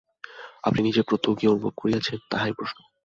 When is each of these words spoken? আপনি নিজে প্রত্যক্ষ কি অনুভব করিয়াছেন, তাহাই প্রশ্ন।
আপনি 0.63 0.79
নিজে 0.81 1.01
প্রত্যক্ষ 1.01 1.39
কি 1.39 1.45
অনুভব 1.47 1.73
করিয়াছেন, 1.77 2.17
তাহাই 2.29 2.53
প্রশ্ন। 2.53 2.77